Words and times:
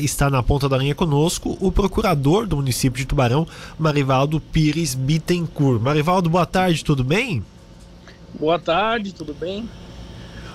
Está 0.00 0.30
na 0.30 0.42
ponta 0.42 0.70
da 0.70 0.78
linha 0.78 0.94
conosco 0.94 1.58
o 1.60 1.70
procurador 1.70 2.46
do 2.46 2.56
município 2.56 2.96
de 2.96 3.04
Tubarão, 3.04 3.46
Marivaldo 3.78 4.40
Pires 4.40 4.94
Bittencourt. 4.94 5.82
Marivaldo, 5.82 6.30
boa 6.30 6.46
tarde, 6.46 6.82
tudo 6.82 7.04
bem? 7.04 7.44
Boa 8.40 8.58
tarde, 8.58 9.12
tudo 9.12 9.34
bem? 9.34 9.68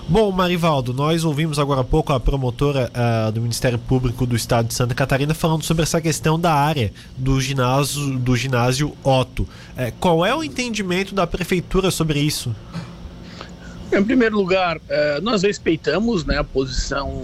Bom, 0.08 0.32
Marivaldo, 0.32 0.92
nós 0.92 1.24
ouvimos 1.24 1.56
agora 1.56 1.82
há 1.82 1.84
pouco 1.84 2.12
a 2.12 2.18
promotora 2.18 2.90
uh, 2.90 3.30
do 3.30 3.40
Ministério 3.40 3.78
Público 3.78 4.26
do 4.26 4.34
Estado 4.34 4.66
de 4.66 4.74
Santa 4.74 4.92
Catarina 4.92 5.32
falando 5.32 5.62
sobre 5.62 5.84
essa 5.84 6.00
questão 6.00 6.36
da 6.36 6.52
área 6.52 6.92
do 7.16 7.40
ginásio, 7.40 8.18
do 8.18 8.34
ginásio 8.34 8.92
Otto. 9.04 9.42
Uh, 9.42 9.92
qual 10.00 10.26
é 10.26 10.34
o 10.34 10.42
entendimento 10.42 11.14
da 11.14 11.28
prefeitura 11.28 11.92
sobre 11.92 12.18
isso? 12.18 12.52
Em 13.92 14.02
primeiro 14.02 14.36
lugar, 14.36 14.78
uh, 14.78 14.80
nós 15.22 15.44
respeitamos 15.44 16.24
né, 16.24 16.38
a 16.38 16.44
posição 16.44 17.22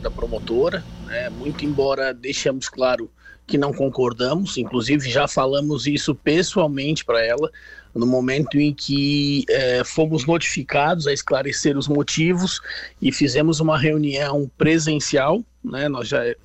da 0.00 0.10
promotora, 0.10 0.82
né, 1.06 1.28
muito 1.30 1.64
embora 1.64 2.12
deixamos 2.12 2.68
claro 2.68 3.10
que 3.46 3.58
não 3.58 3.72
concordamos, 3.72 4.56
inclusive 4.56 5.10
já 5.10 5.28
falamos 5.28 5.86
isso 5.86 6.14
pessoalmente 6.14 7.04
para 7.04 7.24
ela, 7.24 7.50
no 7.94 8.06
momento 8.06 8.58
em 8.58 8.72
que 8.74 9.44
é, 9.48 9.84
fomos 9.84 10.26
notificados 10.26 11.06
a 11.06 11.12
esclarecer 11.12 11.76
os 11.78 11.86
motivos 11.86 12.60
e 13.00 13.12
fizemos 13.12 13.60
uma 13.60 13.78
reunião 13.78 14.50
presencial, 14.56 15.44
né, 15.62 15.88
nós 15.88 16.08
já 16.08 16.24
é, 16.24 16.36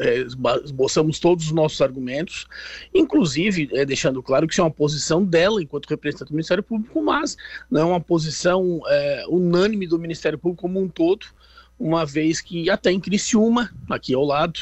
esboçamos 0.64 1.20
todos 1.20 1.48
os 1.48 1.52
nossos 1.52 1.82
argumentos, 1.82 2.46
inclusive 2.94 3.70
é, 3.74 3.84
deixando 3.84 4.22
claro 4.22 4.46
que 4.46 4.54
isso 4.54 4.62
é 4.62 4.64
uma 4.64 4.72
posição 4.72 5.24
dela 5.24 5.62
enquanto 5.62 5.90
representante 5.90 6.30
do 6.30 6.36
Ministério 6.36 6.64
Público, 6.64 7.02
mas 7.02 7.36
não 7.72 7.82
é 7.82 7.86
uma 7.86 8.02
posição 8.02 8.82
é, 8.88 9.26
unânime 9.28 9.88
do 9.88 9.98
Ministério 9.98 10.38
Público 10.38 10.62
como 10.62 10.80
um 10.80 10.88
todo, 10.88 11.26
uma 11.80 12.06
vez 12.06 12.42
que 12.42 12.70
até 12.70 12.92
em 12.92 13.00
Criciúma, 13.00 13.72
aqui 13.90 14.14
ao 14.14 14.26
lado, 14.26 14.60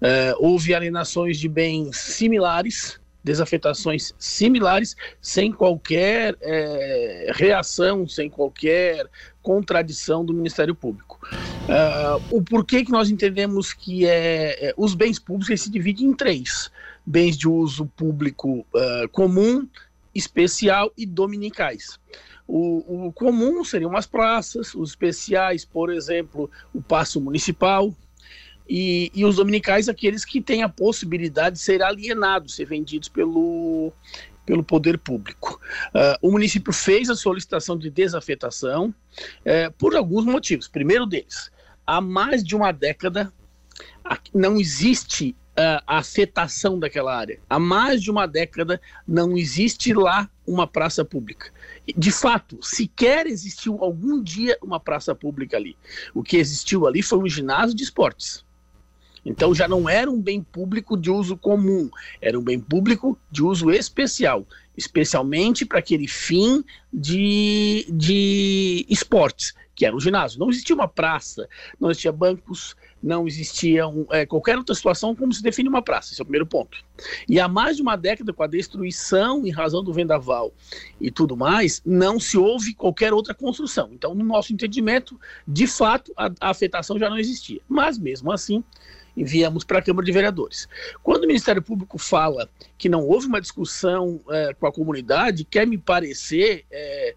é, 0.00 0.34
houve 0.38 0.74
alienações 0.74 1.38
de 1.38 1.48
bens 1.48 1.96
similares, 1.96 3.00
desafetações 3.24 4.14
similares, 4.18 4.96
sem 5.20 5.52
qualquer 5.52 6.36
é, 6.40 7.32
reação, 7.34 8.06
sem 8.06 8.30
qualquer 8.30 9.06
contradição 9.42 10.24
do 10.24 10.32
Ministério 10.32 10.74
Público. 10.74 11.18
Uh, 11.62 12.36
o 12.36 12.42
porquê 12.42 12.84
que 12.84 12.90
nós 12.90 13.10
entendemos 13.10 13.72
que 13.72 14.04
é, 14.04 14.68
é, 14.68 14.74
os 14.76 14.94
bens 14.94 15.18
públicos 15.18 15.60
se 15.60 15.70
dividem 15.70 16.06
em 16.06 16.14
três: 16.14 16.70
bens 17.06 17.36
de 17.36 17.48
uso 17.48 17.86
público 17.96 18.66
comum, 19.12 19.68
especial 20.14 20.92
e 20.96 21.06
dominicais. 21.06 21.98
O, 22.54 23.06
o 23.06 23.12
comum 23.12 23.64
seriam 23.64 23.96
as 23.96 24.06
praças, 24.06 24.74
os 24.74 24.90
especiais, 24.90 25.64
por 25.64 25.90
exemplo, 25.90 26.50
o 26.74 26.82
passo 26.82 27.18
municipal, 27.18 27.94
e, 28.68 29.10
e, 29.14 29.24
os 29.24 29.36
dominicais 29.36 29.88
aqueles 29.88 30.22
que 30.22 30.38
têm 30.38 30.62
a 30.62 30.68
possibilidade 30.68 31.56
de 31.56 31.62
ser 31.62 31.82
alienados, 31.82 32.54
ser 32.54 32.66
vendidos 32.66 33.08
pelo, 33.08 33.90
pelo 34.44 34.62
poder 34.62 34.98
público. 34.98 35.58
Uh, 35.94 36.28
o 36.28 36.30
município 36.30 36.74
fez 36.74 37.08
a 37.08 37.16
solicitação 37.16 37.76
de 37.76 37.88
desafetação 37.88 38.94
uh, 39.18 39.72
por 39.78 39.96
alguns 39.96 40.26
motivos. 40.26 40.68
Primeiro 40.68 41.06
deles, 41.06 41.50
há 41.86 42.02
mais 42.02 42.44
de 42.44 42.54
uma 42.54 42.70
década 42.70 43.32
não 44.34 44.60
existe 44.60 45.34
uh, 45.52 45.82
a 45.86 45.98
afetação 45.98 46.78
daquela 46.78 47.16
área. 47.16 47.40
Há 47.48 47.58
mais 47.58 48.02
de 48.02 48.10
uma 48.10 48.26
década 48.26 48.78
não 49.08 49.38
existe 49.38 49.94
lá 49.94 50.28
uma 50.46 50.66
praça 50.66 51.02
pública. 51.02 51.50
De 51.96 52.12
fato, 52.12 52.58
sequer 52.62 53.26
existiu 53.26 53.82
algum 53.82 54.22
dia 54.22 54.56
uma 54.62 54.78
praça 54.78 55.14
pública 55.14 55.56
ali. 55.56 55.76
O 56.14 56.22
que 56.22 56.36
existiu 56.36 56.86
ali 56.86 57.02
foi 57.02 57.18
um 57.18 57.28
ginásio 57.28 57.74
de 57.74 57.82
esportes. 57.82 58.44
Então 59.24 59.54
já 59.54 59.68
não 59.68 59.88
era 59.88 60.10
um 60.10 60.20
bem 60.20 60.42
público 60.42 60.96
de 60.96 61.10
uso 61.10 61.36
comum, 61.36 61.88
era 62.20 62.38
um 62.38 62.42
bem 62.42 62.58
público 62.58 63.18
de 63.30 63.42
uso 63.42 63.70
especial, 63.70 64.46
especialmente 64.76 65.64
para 65.64 65.78
aquele 65.78 66.08
fim 66.08 66.64
de, 66.92 67.86
de 67.90 68.86
esportes 68.88 69.54
que 69.74 69.86
era 69.86 69.96
o 69.96 70.00
ginásio. 70.00 70.38
Não 70.38 70.50
existia 70.50 70.74
uma 70.74 70.88
praça, 70.88 71.48
não 71.80 71.90
existia 71.90 72.12
bancos, 72.12 72.76
não 73.02 73.26
existia 73.26 73.88
um, 73.88 74.06
é, 74.10 74.24
qualquer 74.24 74.56
outra 74.56 74.74
situação 74.74 75.14
como 75.14 75.32
se 75.32 75.42
define 75.42 75.68
uma 75.68 75.82
praça. 75.82 76.12
Esse 76.12 76.20
é 76.20 76.22
o 76.22 76.26
primeiro 76.26 76.46
ponto. 76.46 76.78
E 77.28 77.40
há 77.40 77.48
mais 77.48 77.76
de 77.76 77.82
uma 77.82 77.96
década, 77.96 78.32
com 78.32 78.42
a 78.42 78.46
destruição 78.46 79.46
em 79.46 79.50
razão 79.50 79.82
do 79.82 79.92
vendaval 79.92 80.52
e 81.00 81.10
tudo 81.10 81.36
mais, 81.36 81.82
não 81.84 82.20
se 82.20 82.36
houve 82.38 82.74
qualquer 82.74 83.12
outra 83.12 83.34
construção. 83.34 83.90
Então, 83.92 84.14
no 84.14 84.24
nosso 84.24 84.52
entendimento, 84.52 85.18
de 85.48 85.66
fato, 85.66 86.12
a, 86.16 86.30
a 86.40 86.50
afetação 86.50 86.98
já 86.98 87.08
não 87.10 87.18
existia. 87.18 87.60
Mas, 87.68 87.98
mesmo 87.98 88.30
assim, 88.30 88.62
enviamos 89.16 89.64
para 89.64 89.78
a 89.78 89.82
Câmara 89.82 90.04
de 90.04 90.12
Vereadores. 90.12 90.68
Quando 91.02 91.24
o 91.24 91.26
Ministério 91.26 91.62
Público 91.62 91.98
fala 91.98 92.48
que 92.78 92.88
não 92.88 93.06
houve 93.06 93.26
uma 93.26 93.40
discussão 93.40 94.20
é, 94.30 94.54
com 94.54 94.66
a 94.66 94.72
comunidade, 94.72 95.44
quer 95.44 95.66
me 95.66 95.78
parecer. 95.78 96.64
É, 96.70 97.14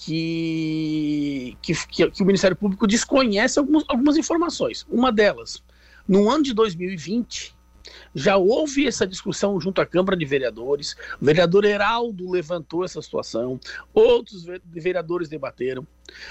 que, 0.00 1.56
que, 1.60 1.74
que, 1.88 2.22
o 2.22 2.24
Ministério 2.26 2.56
Público 2.56 2.86
desconhece 2.86 3.58
algumas, 3.58 3.84
algumas 3.88 4.16
informações. 4.16 4.86
Uma 4.88 5.10
delas, 5.10 5.60
no 6.06 6.30
ano 6.30 6.44
de 6.44 6.54
2020, 6.54 7.57
já 8.14 8.36
houve 8.36 8.86
essa 8.86 9.06
discussão 9.06 9.60
junto 9.60 9.80
à 9.80 9.86
Câmara 9.86 10.16
de 10.16 10.24
Vereadores, 10.24 10.96
o 11.20 11.24
vereador 11.24 11.64
Heraldo 11.64 12.30
levantou 12.30 12.84
essa 12.84 13.00
situação, 13.02 13.58
outros 13.92 14.46
vereadores 14.64 15.28
debateram. 15.28 15.86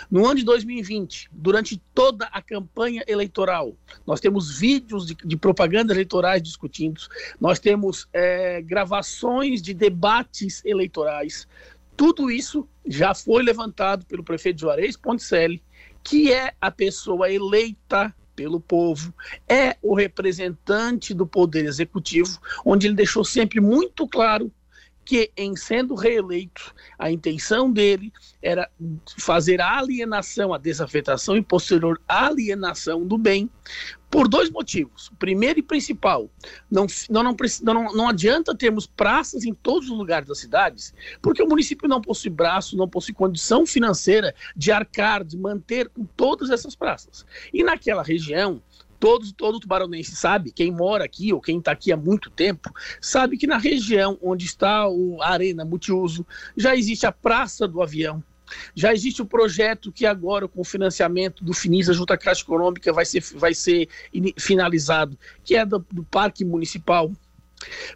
No 0.10 0.26
ano 0.26 0.36
de 0.36 0.44
2020, 0.44 1.30
durante 1.32 1.82
toda 1.94 2.26
a 2.26 2.42
campanha 2.42 3.04
eleitoral, 3.08 3.76
nós 4.08 4.20
temos 4.20 4.58
vídeos 4.58 5.06
de, 5.06 5.16
de 5.16 5.38
propaganda 5.38 5.94
eleitorais 5.94 6.42
discutindo, 6.42 7.00
nós 7.40 7.60
temos 7.60 8.08
é, 8.12 8.62
gravações 8.62 9.62
de 9.62 9.74
debates 9.74 10.66
eleitorais 10.66 11.48
tudo 11.98 12.30
isso 12.30 12.70
já 12.86 13.16
foi 13.16 13.42
levantado 13.42 14.06
pelo 14.06 14.24
prefeito 14.24 14.62
Juarez 14.62 14.96
Ponticelli, 14.96 15.64
que 16.04 16.32
é 16.32 16.54
a 16.62 16.70
pessoa 16.70 17.30
eleita 17.30 18.16
pelo 18.38 18.60
povo, 18.60 19.12
é 19.50 19.76
o 19.82 19.96
representante 19.96 21.12
do 21.12 21.26
poder 21.26 21.66
executivo, 21.66 22.40
onde 22.64 22.86
ele 22.86 22.96
deixou 22.96 23.26
sempre 23.26 23.60
muito 23.60 24.08
claro 24.08 24.52
que, 25.08 25.32
em 25.38 25.56
sendo 25.56 25.96
reeleito, 25.96 26.76
a 27.00 27.10
intenção 27.10 27.72
dele 27.72 28.12
era 28.42 28.70
fazer 29.18 29.62
a 29.62 29.78
alienação, 29.78 30.54
a 30.54 30.58
desafetação 30.58 31.38
e 31.38 31.42
posterior 31.42 31.98
alienação 32.06 33.08
do 33.08 33.18
bem, 33.18 33.50
por 34.12 34.28
dois 34.28 34.50
motivos. 34.50 35.10
Primeiro 35.18 35.60
e 35.60 35.64
principal, 35.64 36.30
não, 36.70 36.86
não, 37.10 37.24
não, 37.24 37.94
não, 37.94 38.10
adianta 38.10 38.54
termos 38.54 38.86
praças 38.86 39.46
em 39.46 39.54
todos 39.54 39.90
os 39.90 39.98
lugares 39.98 40.28
das 40.28 40.40
cidades, 40.40 40.94
porque 41.22 41.42
o 41.42 41.48
município 41.48 41.88
não 41.88 42.02
possui 42.02 42.30
braço, 42.30 42.76
não 42.76 42.88
possui 42.88 43.14
condição 43.14 43.66
financeira 43.66 44.36
de 44.58 44.74
arcar, 44.74 45.24
de 45.24 45.38
manter 45.38 45.90
todas 46.18 46.50
essas 46.50 46.76
praças. 46.76 47.26
E 47.54 47.64
naquela 47.64 48.04
região, 48.04 48.62
Todos, 49.00 49.32
todo 49.32 49.60
tubaronense 49.60 50.16
sabe, 50.16 50.52
quem 50.52 50.72
mora 50.72 51.06
aqui 51.06 51.32
ou 51.32 51.40
quem 51.40 51.60
está 51.60 51.72
aqui 51.72 51.92
há 51.92 51.98
muito 51.98 52.30
tempo, 52.30 52.72
sabe 53.00 53.38
que 53.38 53.46
na 53.46 53.58
região 53.58 54.18
onde 54.22 54.46
está 54.46 54.86
a 55.22 55.30
Arena 55.32 55.64
Multiuso 55.64 56.26
já 56.56 56.76
existe 56.76 57.06
a 57.06 57.12
Praça 57.12 57.68
do 57.68 57.82
Avião, 57.82 58.24
já 58.76 58.94
existe 58.94 59.22
o 59.22 59.26
projeto 59.26 59.92
que 59.92 60.06
agora, 60.06 60.48
com 60.48 60.62
o 60.62 60.66
financiamento 60.66 61.44
do 61.44 61.54
Finisa 61.54 61.94
junto 61.94 62.14
à 62.14 62.18
Caixa 62.18 62.42
Econômica, 62.42 62.94
vai 62.94 63.06
ser, 63.06 63.22
vai 63.36 63.54
ser 63.54 63.90
finalizado, 64.38 65.18
que 65.44 65.56
é 65.56 65.66
do, 65.66 65.86
do 65.92 66.04
Parque 66.04 66.46
Municipal. 66.46 67.12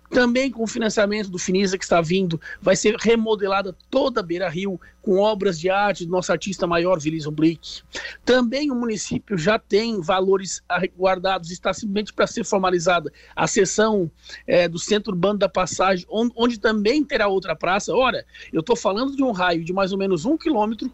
Também 0.09 0.51
com 0.51 0.63
o 0.63 0.67
financiamento 0.67 1.29
do 1.29 1.38
Finisa 1.38 1.77
que 1.77 1.83
está 1.83 2.01
vindo, 2.01 2.39
vai 2.61 2.75
ser 2.75 2.95
remodelada 2.95 3.75
toda 3.89 4.19
a 4.19 4.23
Beira 4.23 4.49
Rio 4.49 4.79
com 5.01 5.17
obras 5.17 5.59
de 5.59 5.69
arte 5.69 6.05
do 6.05 6.11
nosso 6.11 6.31
artista 6.31 6.67
maior, 6.67 6.99
Vilison 6.99 7.31
Blick. 7.31 7.81
Também 8.25 8.72
o 8.72 8.75
município 8.75 9.38
já 9.38 9.57
tem 9.57 10.01
valores 10.01 10.61
guardados, 10.97 11.51
está 11.51 11.73
simplesmente 11.73 12.13
para 12.13 12.27
ser 12.27 12.44
formalizada 12.44 13.11
a 13.35 13.47
seção 13.47 14.11
é, 14.46 14.67
do 14.67 14.78
Centro 14.78 15.13
Urbano 15.13 15.40
da 15.40 15.49
Passagem, 15.49 16.05
onde, 16.09 16.34
onde 16.35 16.59
também 16.59 17.03
terá 17.03 17.28
outra 17.28 17.55
praça. 17.55 17.93
Ora, 17.96 18.25
eu 18.52 18.59
estou 18.59 18.75
falando 18.75 19.16
de 19.16 19.23
um 19.23 19.31
raio 19.31 19.64
de 19.64 19.73
mais 19.73 19.91
ou 19.91 19.97
menos 19.97 20.25
um 20.25 20.37
quilômetro 20.37 20.91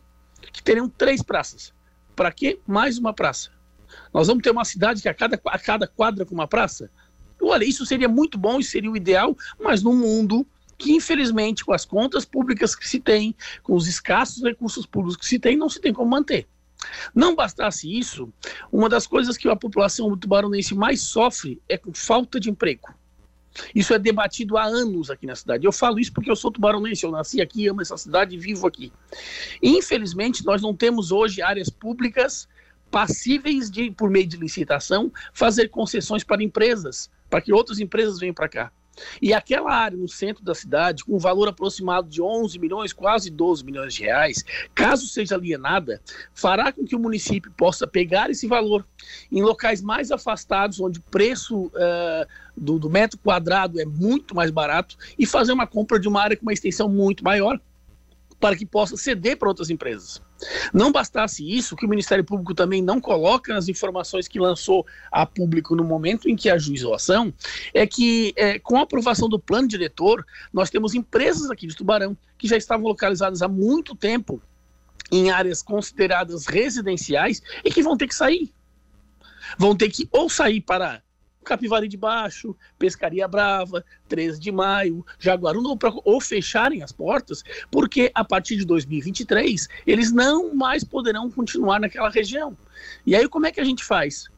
que 0.51 0.61
terão 0.61 0.87
três 0.87 1.21
praças. 1.21 1.73
Para 2.15 2.31
que 2.31 2.59
mais 2.65 2.97
uma 2.97 3.13
praça? 3.13 3.51
Nós 4.13 4.27
vamos 4.27 4.43
ter 4.43 4.51
uma 4.51 4.65
cidade 4.65 5.01
que 5.01 5.09
a 5.09 5.13
cada, 5.13 5.39
a 5.45 5.59
cada 5.59 5.87
quadra 5.87 6.25
com 6.25 6.33
uma 6.33 6.47
praça? 6.47 6.89
Olha, 7.41 7.63
isso 7.63 7.85
seria 7.85 8.07
muito 8.09 8.37
bom 8.37 8.59
e 8.59 8.63
seria 8.63 8.91
o 8.91 8.97
ideal, 8.97 9.35
mas 9.59 9.83
no 9.83 9.93
mundo 9.93 10.45
que 10.77 10.91
infelizmente 10.91 11.65
com 11.65 11.73
as 11.73 11.85
contas 11.85 12.23
públicas 12.23 12.75
que 12.75 12.87
se 12.87 12.99
tem, 12.99 13.35
com 13.63 13.75
os 13.75 13.87
escassos 13.87 14.43
recursos 14.43 14.85
públicos 14.85 15.17
que 15.17 15.25
se 15.25 15.39
tem, 15.39 15.57
não 15.57 15.69
se 15.69 15.81
tem 15.81 15.91
como 15.91 16.11
manter. 16.11 16.47
Não 17.13 17.35
bastasse 17.35 17.91
isso, 17.91 18.31
uma 18.71 18.87
das 18.87 19.07
coisas 19.07 19.35
que 19.35 19.49
a 19.49 19.55
população 19.55 20.15
tubaronense 20.15 20.75
mais 20.75 21.01
sofre 21.01 21.59
é 21.67 21.77
com 21.77 21.91
falta 21.93 22.39
de 22.39 22.49
emprego. 22.49 22.93
Isso 23.73 23.91
é 23.91 23.97
debatido 23.97 24.55
há 24.55 24.65
anos 24.65 25.09
aqui 25.09 25.25
na 25.25 25.35
cidade. 25.35 25.65
Eu 25.65 25.71
falo 25.71 25.99
isso 25.99 26.13
porque 26.13 26.29
eu 26.29 26.35
sou 26.35 26.51
tubaronense, 26.51 27.03
eu 27.03 27.11
nasci 27.11 27.41
aqui, 27.41 27.67
amo 27.67 27.81
essa 27.81 27.97
cidade 27.97 28.35
e 28.35 28.39
vivo 28.39 28.67
aqui. 28.67 28.93
Infelizmente, 29.63 30.45
nós 30.45 30.61
não 30.61 30.75
temos 30.75 31.11
hoje 31.11 31.41
áreas 31.41 31.69
públicas 31.69 32.47
passíveis 32.91 33.71
de, 33.71 33.89
por 33.91 34.11
meio 34.11 34.27
de 34.27 34.37
licitação, 34.37 35.11
fazer 35.33 35.69
concessões 35.69 36.23
para 36.23 36.43
empresas, 36.43 37.09
para 37.29 37.41
que 37.41 37.53
outras 37.53 37.79
empresas 37.79 38.19
venham 38.19 38.33
para 38.33 38.49
cá. 38.49 38.71
E 39.21 39.33
aquela 39.33 39.71
área 39.73 39.97
no 39.97 40.07
centro 40.07 40.43
da 40.43 40.55
cidade, 40.55 41.03
com 41.03 41.15
um 41.15 41.19
valor 41.19 41.47
aproximado 41.47 42.09
de 42.09 42.21
11 42.21 42.57
milhões, 42.59 42.93
quase 42.93 43.29
12 43.29 43.63
milhões 43.63 43.93
de 43.93 44.03
reais, 44.03 44.43
caso 44.73 45.07
seja 45.07 45.35
alienada, 45.35 46.01
fará 46.33 46.71
com 46.71 46.85
que 46.85 46.95
o 46.95 46.99
município 46.99 47.51
possa 47.51 47.85
pegar 47.85 48.29
esse 48.29 48.47
valor 48.47 48.85
em 49.31 49.41
locais 49.41 49.81
mais 49.81 50.11
afastados, 50.11 50.79
onde 50.79 50.99
o 50.99 51.03
preço 51.03 51.65
uh, 51.67 52.27
do, 52.55 52.79
do 52.79 52.89
metro 52.89 53.19
quadrado 53.19 53.79
é 53.79 53.85
muito 53.85 54.35
mais 54.35 54.51
barato, 54.51 54.97
e 55.17 55.25
fazer 55.25 55.51
uma 55.51 55.67
compra 55.67 55.99
de 55.99 56.07
uma 56.07 56.21
área 56.21 56.35
com 56.35 56.43
uma 56.43 56.53
extensão 56.53 56.89
muito 56.89 57.23
maior, 57.23 57.59
para 58.39 58.55
que 58.55 58.65
possa 58.65 58.95
ceder 58.97 59.37
para 59.37 59.47
outras 59.47 59.69
empresas. 59.69 60.21
Não 60.73 60.91
bastasse 60.91 61.43
isso, 61.47 61.75
que 61.75 61.85
o 61.85 61.89
Ministério 61.89 62.23
Público 62.23 62.53
também 62.53 62.81
não 62.81 63.01
coloca 63.01 63.53
nas 63.53 63.67
informações 63.67 64.27
que 64.27 64.39
lançou 64.39 64.85
a 65.11 65.25
público 65.25 65.75
no 65.75 65.83
momento 65.83 66.29
em 66.29 66.35
que 66.35 66.49
ajuizou 66.49 66.93
a 66.93 66.97
ação, 66.97 67.33
é 67.73 67.85
que 67.87 68.33
é, 68.35 68.59
com 68.59 68.77
a 68.77 68.81
aprovação 68.81 69.27
do 69.27 69.39
plano 69.39 69.67
diretor, 69.67 70.25
nós 70.53 70.69
temos 70.69 70.93
empresas 70.93 71.49
aqui 71.49 71.67
de 71.67 71.75
Tubarão 71.75 72.15
que 72.37 72.47
já 72.47 72.57
estavam 72.57 72.87
localizadas 72.87 73.41
há 73.41 73.47
muito 73.47 73.95
tempo 73.95 74.41
em 75.11 75.31
áreas 75.31 75.61
consideradas 75.61 76.45
residenciais 76.45 77.41
e 77.63 77.71
que 77.71 77.81
vão 77.81 77.97
ter 77.97 78.07
que 78.07 78.15
sair. 78.15 78.53
Vão 79.57 79.75
ter 79.75 79.89
que 79.89 80.07
ou 80.11 80.29
sair 80.29 80.61
para 80.61 81.01
Capivari 81.47 81.87
de 81.87 81.97
Baixo, 81.97 82.55
Pescaria 82.77 83.27
Brava, 83.27 83.83
13 84.07 84.39
de 84.39 84.51
Maio, 84.51 85.05
Jaguaruna, 85.19 85.69
ou, 85.69 85.79
ou 86.03 86.21
fecharem 86.21 86.83
as 86.83 86.91
portas, 86.91 87.43
porque 87.71 88.11
a 88.13 88.23
partir 88.23 88.57
de 88.57 88.65
2023 88.65 89.67
eles 89.85 90.11
não 90.11 90.53
mais 90.53 90.83
poderão 90.83 91.31
continuar 91.31 91.79
naquela 91.79 92.09
região. 92.09 92.57
E 93.05 93.15
aí 93.15 93.27
como 93.27 93.45
é 93.45 93.51
que 93.51 93.61
a 93.61 93.65
gente 93.65 93.83
faz? 93.83 94.29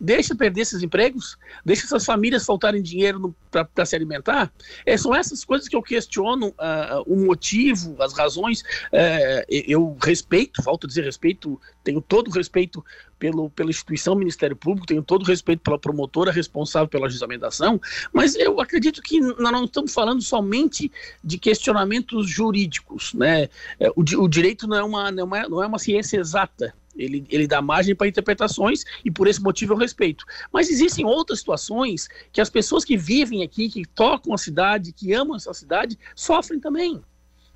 Deixa 0.00 0.34
perder 0.34 0.62
esses 0.62 0.82
empregos? 0.82 1.36
Deixa 1.64 1.84
essas 1.84 2.06
famílias 2.06 2.46
faltarem 2.46 2.82
dinheiro 2.82 3.34
para 3.50 3.84
se 3.84 3.94
alimentar? 3.94 4.50
É, 4.86 4.96
são 4.96 5.14
essas 5.14 5.44
coisas 5.44 5.68
que 5.68 5.76
eu 5.76 5.82
questiono 5.82 6.48
uh, 6.48 7.02
o 7.06 7.16
motivo, 7.16 7.94
as 8.02 8.14
razões. 8.14 8.62
Uh, 8.92 9.44
eu 9.48 9.96
respeito, 10.02 10.62
falta 10.62 10.86
dizer 10.86 11.04
respeito, 11.04 11.60
tenho 11.84 12.00
todo 12.00 12.28
o 12.28 12.30
respeito 12.30 12.82
pelo, 13.18 13.50
pela 13.50 13.68
instituição 13.68 14.14
Ministério 14.14 14.56
Público, 14.56 14.86
tenho 14.86 15.02
todo 15.02 15.22
o 15.22 15.26
respeito 15.26 15.60
pela 15.60 15.78
promotora 15.78 16.32
responsável 16.32 16.88
pela 16.88 17.06
ajuizamento 17.06 17.42
da 17.42 17.48
ação, 17.48 17.78
mas 18.12 18.34
eu 18.34 18.58
acredito 18.60 19.02
que 19.02 19.20
nós 19.20 19.52
não 19.52 19.64
estamos 19.66 19.92
falando 19.92 20.22
somente 20.22 20.90
de 21.22 21.38
questionamentos 21.38 22.28
jurídicos. 22.28 23.12
Né? 23.12 23.48
É, 23.78 23.90
o, 23.90 24.02
o 24.22 24.28
direito 24.28 24.66
não 24.66 24.76
é, 24.76 24.82
uma, 24.82 25.12
não, 25.12 25.36
é, 25.36 25.48
não 25.48 25.62
é 25.62 25.66
uma 25.66 25.78
ciência 25.78 26.18
exata. 26.18 26.74
Ele, 27.00 27.24
ele 27.30 27.46
dá 27.46 27.62
margem 27.62 27.94
para 27.94 28.06
interpretações 28.06 28.84
e 29.04 29.10
por 29.10 29.26
esse 29.26 29.40
motivo 29.40 29.72
eu 29.72 29.76
respeito. 29.76 30.24
Mas 30.52 30.68
existem 30.68 31.04
outras 31.04 31.38
situações 31.38 32.08
que 32.32 32.40
as 32.40 32.50
pessoas 32.50 32.84
que 32.84 32.96
vivem 32.96 33.42
aqui, 33.42 33.68
que 33.68 33.86
tocam 33.86 34.34
a 34.34 34.38
cidade, 34.38 34.92
que 34.92 35.12
amam 35.12 35.36
essa 35.36 35.54
cidade, 35.54 35.98
sofrem 36.14 36.60
também. 36.60 37.02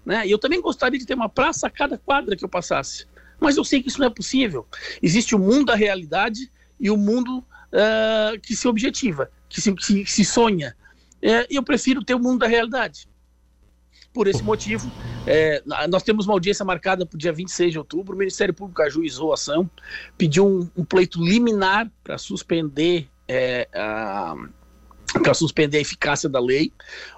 Né? 0.05 0.27
E 0.27 0.31
eu 0.31 0.39
também 0.39 0.61
gostaria 0.61 0.99
de 0.99 1.07
ter 1.07 1.15
uma 1.15 1.29
praça 1.29 1.67
a 1.67 1.71
cada 1.71 1.99
quadra 1.99 2.37
que 2.37 2.45
eu 2.45 2.49
passasse. 2.49 3.07
Mas 3.41 3.57
eu 3.57 3.65
sei 3.65 3.83
que 3.83 3.89
isso 3.89 4.01
não 4.01 4.07
é 4.07 4.11
possível. 4.11 4.67
Existe 5.03 5.35
o 5.35 5.39
mundo 5.39 5.67
da 5.67 5.75
realidade 5.75 6.51
e 6.79 6.91
o 6.91 6.97
mundo 6.97 7.39
uh, 7.39 8.41
que 8.41 8.55
se 8.55 8.67
objetiva, 8.69 9.31
que 9.49 9.61
se, 9.61 9.73
que 9.73 10.07
se 10.07 10.25
sonha. 10.25 10.77
É, 11.21 11.47
eu 11.51 11.63
prefiro 11.63 12.05
ter 12.05 12.15
o 12.15 12.19
mundo 12.19 12.41
da 12.41 12.47
realidade. 12.47 13.09
Por 14.15 14.29
esse 14.29 14.45
motivo, 14.45 14.91
é, 15.27 15.61
nós 15.89 16.05
temos 16.05 16.25
uma 16.25 16.35
audiência 16.35 16.65
marcada 16.65 17.05
para 17.05 17.17
o 17.17 17.19
dia 17.19 17.33
26 17.33 17.73
de 17.73 17.79
outubro. 17.79 18.15
O 18.15 18.19
Ministério 18.19 18.55
Público 18.55 18.81
ajuizou 18.81 19.33
a 19.33 19.35
ação, 19.35 19.69
pediu 20.17 20.47
um, 20.47 20.71
um 20.77 20.85
pleito 20.85 21.21
liminar 21.23 21.91
para 22.05 22.17
suspender 22.17 23.09
é, 23.27 23.69
a 23.75 24.37
para 25.23 25.35
suspender 25.35 25.79
a 25.79 25.81
eficácia 25.81 26.29
da 26.29 26.41
lei. 26.41 26.73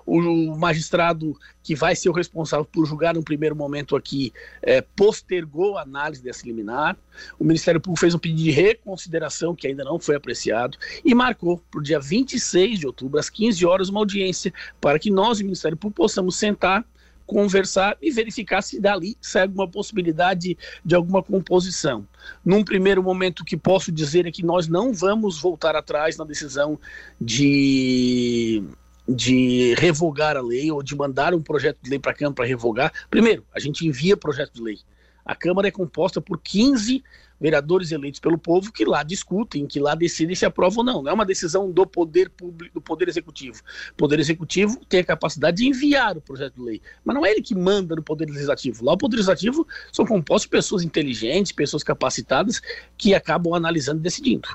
O 0.05 0.57
magistrado 0.57 1.37
que 1.63 1.75
vai 1.75 1.97
ser 1.97 2.09
o 2.09 2.13
responsável 2.13 2.65
por 2.65 2.87
julgar 2.87 3.15
no 3.15 3.23
primeiro 3.23 3.57
momento 3.57 3.97
aqui 3.97 4.33
é, 4.63 4.81
postergou 4.81 5.77
a 5.77 5.83
análise 5.83 6.23
dessa 6.23 6.47
liminar. 6.47 6.97
O 7.39 7.45
Ministério 7.45 7.81
Público 7.81 8.01
fez 8.01 8.15
um 8.15 8.19
pedido 8.19 8.43
de 8.43 8.51
reconsideração 8.51 9.55
que 9.55 9.67
ainda 9.67 9.85
não 9.85 9.99
foi 9.99 10.17
apreciado 10.17 10.79
e 11.05 11.15
marcou 11.15 11.63
para 11.71 11.81
o 11.81 11.83
dia 11.83 11.99
26 11.99 12.79
de 12.79 12.87
outubro, 12.87 13.19
às 13.19 13.29
15 13.29 13.67
horas, 13.67 13.89
uma 13.89 14.01
audiência 14.01 14.53
para 14.81 14.99
que 14.99 15.11
nós, 15.11 15.41
o 15.41 15.45
Ministério 15.45 15.77
Público, 15.77 16.03
possamos 16.03 16.37
sentar 16.37 16.85
conversar 17.27 17.97
e 18.01 18.11
verificar 18.11 18.63
se 18.63 18.81
dali 18.81 19.17
sai 19.21 19.43
alguma 19.43 19.69
possibilidade 19.69 20.57
de 20.85 20.95
alguma 20.95 21.23
composição. 21.23 22.07
Num 22.45 22.65
primeiro 22.65 23.03
momento, 23.03 23.41
o 23.41 23.45
que 23.45 23.57
posso 23.57 23.91
dizer 23.91 24.27
é 24.27 24.31
que 24.31 24.45
nós 24.45 24.69
não 24.69 24.93
vamos 24.93 25.41
voltar 25.41 25.75
atrás 25.75 26.17
na 26.17 26.25
decisão 26.25 26.79
de 27.21 28.63
de 29.09 29.73
revogar 29.75 30.37
a 30.37 30.41
lei 30.41 30.69
ou 30.73 30.83
de 30.83 30.97
mandar 30.97 31.33
um 31.33 31.41
projeto 31.41 31.79
de 31.81 31.91
lei 31.91 31.99
para 31.99 32.11
a 32.11 32.15
Câmara 32.15 32.35
para 32.35 32.45
revogar. 32.45 32.93
Primeiro, 33.09 33.45
a 33.55 33.61
gente 33.61 33.87
envia 33.87 34.17
projeto 34.17 34.55
de 34.55 34.61
lei. 34.61 34.79
A 35.25 35.35
Câmara 35.35 35.69
é 35.69 35.71
composta 35.71 36.21
por 36.21 36.41
15 36.41 37.05
vereadores 37.41 37.93
eleitos 37.93 38.21
pelo 38.21 38.39
povo 38.39 38.73
que 38.73 38.85
lá 38.85 39.03
discutem, 39.03 39.67
que 39.67 39.79
lá 39.79 39.95
decidem 39.95 40.35
se 40.35 40.45
aprova 40.45 40.79
ou 40.79 40.85
não. 40.85 41.03
Não 41.03 41.11
é 41.11 41.15
uma 41.15 41.27
decisão 41.27 41.71
do 41.71 41.87
poder 41.87 42.31
público, 42.31 42.75
do 42.75 42.81
poder 42.81 43.09
executivo. 43.09 43.63
O 43.93 43.97
poder 43.97 44.19
executivo 44.19 44.81
tem 44.89 45.01
a 45.01 45.05
capacidade 45.05 45.59
de 45.59 45.69
enviar 45.69 46.17
o 46.17 46.21
projeto 46.21 46.55
de 46.55 46.63
lei, 46.63 46.83
mas 47.05 47.15
não 47.15 47.25
é 47.25 47.31
ele 47.31 47.43
que 47.43 47.55
manda 47.55 47.95
no 47.95 48.03
poder 48.03 48.27
legislativo. 48.27 48.85
Lá 48.85 48.93
o 48.93 48.99
poder 48.99 49.17
legislativo 49.17 49.67
são 49.93 50.07
compostos 50.07 50.43
de 50.43 50.51
pessoas 50.51 50.83
inteligentes, 50.83 51.53
pessoas 51.53 51.83
capacitadas 51.83 52.61
que 52.97 53.15
acabam 53.15 53.55
analisando 53.55 54.01
e 54.01 54.03
decidindo. 54.03 54.49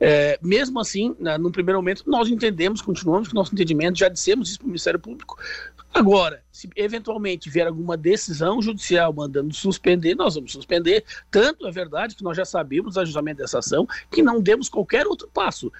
É, 0.00 0.38
mesmo 0.42 0.80
assim, 0.80 1.14
no 1.38 1.50
primeiro 1.50 1.78
momento, 1.78 2.04
nós 2.06 2.28
entendemos, 2.28 2.80
continuamos 2.80 3.28
com 3.28 3.34
o 3.34 3.38
nosso 3.38 3.52
entendimento, 3.52 3.98
já 3.98 4.08
dissemos 4.08 4.48
isso 4.48 4.58
para 4.58 4.64
o 4.64 4.68
Ministério 4.68 4.98
Público, 4.98 5.36
Agora, 5.92 6.42
se 6.52 6.68
eventualmente 6.76 7.48
vier 7.48 7.66
alguma 7.66 7.96
decisão 7.96 8.60
judicial 8.60 9.12
mandando 9.12 9.54
suspender, 9.54 10.14
nós 10.14 10.34
vamos 10.34 10.52
suspender. 10.52 11.04
Tanto 11.30 11.66
é 11.66 11.70
verdade 11.70 12.14
que 12.14 12.22
nós 12.22 12.36
já 12.36 12.44
sabemos 12.44 12.96
o 12.96 13.00
ajustamento 13.00 13.38
dessa 13.38 13.58
ação, 13.58 13.86
que 14.10 14.22
não 14.22 14.40
demos 14.40 14.68
qualquer 14.68 15.06
outro 15.06 15.28
passo. 15.32 15.72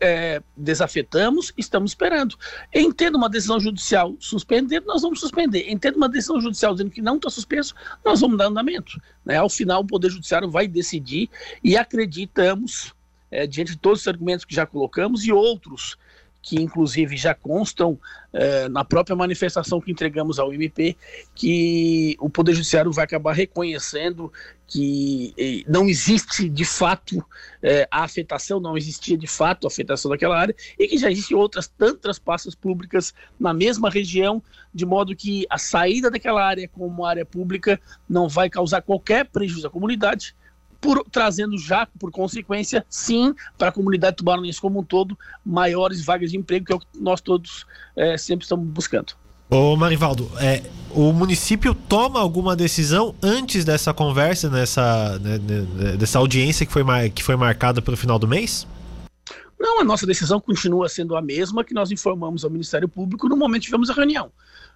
É, 0.00 0.42
desafetamos, 0.56 1.52
estamos 1.56 1.92
esperando. 1.92 2.36
Entendo 2.74 3.16
uma 3.16 3.28
decisão 3.28 3.60
judicial 3.60 4.16
suspender, 4.18 4.80
nós 4.80 5.02
vamos 5.02 5.20
suspender. 5.20 5.70
Entendo 5.70 5.96
uma 5.96 6.08
decisão 6.08 6.40
judicial 6.40 6.72
dizendo 6.72 6.90
que 6.90 7.02
não 7.02 7.16
está 7.16 7.30
suspenso, 7.30 7.74
nós 8.04 8.20
vamos 8.20 8.38
dar 8.38 8.46
andamento. 8.46 9.00
Né? 9.24 9.36
Ao 9.36 9.48
final, 9.48 9.82
o 9.82 9.86
Poder 9.86 10.10
Judiciário 10.10 10.50
vai 10.50 10.66
decidir 10.66 11.30
e 11.62 11.76
acreditamos, 11.76 12.92
é, 13.30 13.46
diante 13.46 13.72
de 13.72 13.78
todos 13.78 14.00
os 14.00 14.08
argumentos 14.08 14.44
que 14.44 14.54
já 14.54 14.66
colocamos 14.66 15.24
e 15.24 15.32
outros 15.32 15.96
que 16.42 16.60
inclusive 16.60 17.16
já 17.16 17.34
constam 17.34 17.98
eh, 18.32 18.68
na 18.68 18.84
própria 18.84 19.14
manifestação 19.14 19.80
que 19.80 19.92
entregamos 19.92 20.40
ao 20.40 20.52
MP, 20.52 20.96
que 21.34 22.16
o 22.18 22.28
Poder 22.28 22.52
Judiciário 22.52 22.90
vai 22.90 23.04
acabar 23.04 23.32
reconhecendo 23.32 24.32
que 24.66 25.32
eh, 25.38 25.62
não 25.70 25.88
existe 25.88 26.48
de 26.48 26.64
fato 26.64 27.24
eh, 27.62 27.86
a 27.88 28.02
afetação, 28.02 28.58
não 28.58 28.76
existia 28.76 29.16
de 29.16 29.28
fato 29.28 29.66
a 29.66 29.68
afetação 29.68 30.10
daquela 30.10 30.36
área, 30.36 30.54
e 30.76 30.88
que 30.88 30.98
já 30.98 31.10
existem 31.10 31.36
outras 31.36 31.68
tantas 31.68 32.18
praças 32.18 32.56
públicas 32.56 33.14
na 33.38 33.54
mesma 33.54 33.88
região, 33.88 34.42
de 34.74 34.84
modo 34.84 35.14
que 35.14 35.46
a 35.48 35.58
saída 35.58 36.10
daquela 36.10 36.44
área 36.44 36.66
como 36.66 37.06
área 37.06 37.24
pública 37.24 37.80
não 38.08 38.28
vai 38.28 38.50
causar 38.50 38.82
qualquer 38.82 39.26
prejuízo 39.26 39.68
à 39.68 39.70
comunidade, 39.70 40.34
por, 40.82 41.04
trazendo 41.10 41.56
já, 41.56 41.86
por 41.98 42.10
consequência, 42.10 42.84
sim, 42.90 43.32
para 43.56 43.68
a 43.68 43.72
comunidade 43.72 44.16
tubaronense 44.16 44.60
como 44.60 44.80
um 44.80 44.84
todo, 44.84 45.16
maiores 45.46 46.04
vagas 46.04 46.32
de 46.32 46.36
emprego, 46.36 46.66
que 46.66 46.72
é 46.72 46.74
o 46.74 46.80
que 46.80 46.86
nós 47.00 47.20
todos 47.20 47.64
é, 47.96 48.18
sempre 48.18 48.42
estamos 48.44 48.66
buscando. 48.66 49.14
Ô 49.48 49.76
Marivaldo, 49.76 50.28
é, 50.40 50.62
o 50.90 51.12
município 51.12 51.72
toma 51.74 52.18
alguma 52.18 52.56
decisão 52.56 53.14
antes 53.22 53.64
dessa 53.64 53.94
conversa, 53.94 54.50
nessa, 54.50 55.18
né, 55.20 55.38
né 55.38 55.96
dessa 55.96 56.18
audiência 56.18 56.66
que 56.66 56.72
foi, 56.72 56.82
que 57.10 57.22
foi 57.22 57.36
marcada 57.36 57.80
para 57.80 57.94
o 57.94 57.96
final 57.96 58.18
do 58.18 58.26
mês? 58.26 58.66
Não, 59.60 59.80
a 59.80 59.84
nossa 59.84 60.04
decisão 60.04 60.40
continua 60.40 60.88
sendo 60.88 61.14
a 61.14 61.22
mesma 61.22 61.62
que 61.62 61.72
nós 61.72 61.92
informamos 61.92 62.44
ao 62.44 62.50
Ministério 62.50 62.88
Público 62.88 63.28
no 63.28 63.36
momento 63.36 63.60
que 63.60 63.66
tivemos 63.66 63.88
a 63.88 63.94
reunião. 63.94 64.32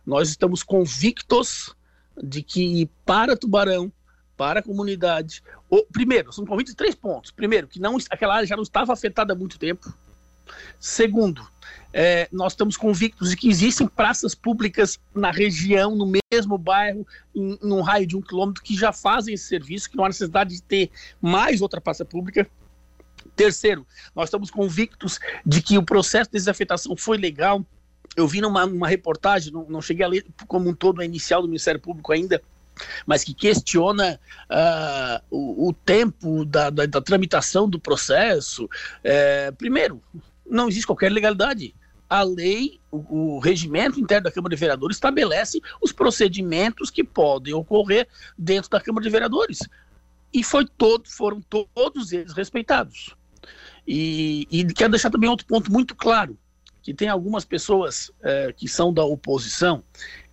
Nós 0.07 0.29
estamos 0.29 0.63
convictos 0.63 1.75
de 2.23 2.43
que 2.43 2.89
para 3.05 3.37
Tubarão 3.37 3.91
para 4.37 4.61
a 4.61 4.63
comunidade. 4.63 5.43
O, 5.69 5.85
primeiro, 5.85 6.33
são 6.33 6.45
convites 6.45 6.75
três 6.75 6.95
pontos. 6.95 7.31
Primeiro, 7.31 7.67
que 7.67 7.81
não, 7.81 7.97
aquela 8.11 8.35
área 8.35 8.47
já 8.47 8.57
não 8.57 8.63
estava 8.63 8.93
afetada 8.93 9.33
há 9.33 9.37
muito 9.37 9.59
tempo. 9.59 9.93
Segundo, 10.79 11.47
é, 11.93 12.29
nós 12.31 12.53
estamos 12.53 12.77
convictos 12.77 13.31
de 13.31 13.37
que 13.37 13.49
existem 13.49 13.87
praças 13.87 14.35
públicas 14.35 15.01
na 15.15 15.31
região, 15.31 15.97
no 15.97 16.11
mesmo 16.33 16.57
bairro, 16.57 17.07
em, 17.35 17.59
em 17.63 17.73
um 17.73 17.81
raio 17.81 18.07
de 18.07 18.17
um 18.17 18.21
quilômetro, 18.21 18.63
que 18.63 18.77
já 18.77 18.93
fazem 18.93 19.35
esse 19.35 19.45
serviço, 19.45 19.91
que 19.91 19.97
não 19.97 20.05
há 20.05 20.09
necessidade 20.09 20.55
de 20.55 20.63
ter 20.63 20.91
mais 21.21 21.61
outra 21.61 21.81
praça 21.81 22.05
pública. 22.05 22.49
Terceiro, 23.35 23.87
nós 24.15 24.29
estamos 24.29 24.51
convictos 24.51 25.19
de 25.45 25.61
que 25.61 25.77
o 25.77 25.83
processo 25.83 26.31
de 26.31 26.39
desafetação 26.39 26.97
foi 26.97 27.19
legal. 27.19 27.65
Eu 28.17 28.29
vi 28.29 28.41
numa, 28.41 28.65
numa 28.67 28.89
reportagem, 28.89 29.53
não, 29.53 29.67
não 29.69 29.83
cheguei 29.83 30.05
a 30.05 30.09
ler 30.09 30.27
como 30.47 30.71
um 30.71 30.75
todo 30.75 31.01
a 31.01 31.05
inicial 31.05 31.43
do 31.43 31.49
Ministério 31.49 31.81
Público 31.81 32.13
ainda, 32.13 32.41
mas 33.07 33.25
que 33.25 33.35
questiona 33.35 34.21
uh, 34.51 35.25
o, 35.31 35.69
o, 35.69 35.73
tempo 35.73 36.45
da, 36.45 36.71
da, 36.71 36.87
da, 36.87 37.01
tramitação 37.01 37.69
do 37.69 37.79
processo. 37.79 38.69
É, 39.03 39.51
primeiro, 39.53 40.03
não 40.49 40.69
existe 40.69 40.87
qualquer 40.87 41.11
legalidade. 41.11 41.75
A 42.09 42.23
lei, 42.23 42.79
o, 42.91 43.37
o, 43.37 43.39
regimento 43.39 43.99
interno 43.99 44.25
da 44.25 44.33
Câmara 44.33 44.55
de 44.55 44.61
Vereadores 44.61 44.97
estabelece 44.97 45.61
os 45.83 45.93
procedimentos 45.93 46.91
que 46.91 47.03
podem 47.03 47.53
ocorrer 47.53 48.07
dentro 48.39 48.71
da 48.71 48.81
Câmara 48.81 49.05
de 49.05 49.11
Vereadores. 49.11 49.59
E 50.33 50.45
foi 50.45 50.67
todo, 50.67 51.09
foram 51.09 51.41
todos 51.41 52.13
eles 52.13 52.33
respeitados. 52.33 53.17
E, 53.87 54.47
e 54.51 54.65
quero 54.67 54.91
deixar 54.91 55.11
também 55.11 55.31
outro 55.31 55.47
ponto 55.47 55.71
muito 55.71 55.95
claro, 55.95 56.37
que 56.83 56.93
tem 56.93 57.09
algumas 57.09 57.45
pessoas 57.45 58.11
é, 58.23 58.53
que 58.53 58.69
são 58.69 58.93
da 58.93 59.05
oposição 59.05 59.83